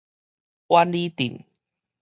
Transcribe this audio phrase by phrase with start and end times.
[0.67, 1.45] 苑裡鎮